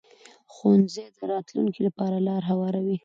ښوونځی 0.53 1.05
د 1.15 1.17
راتلونکي 1.31 1.81
لپاره 1.87 2.15
لار 2.27 2.41
هواروي 2.51 2.97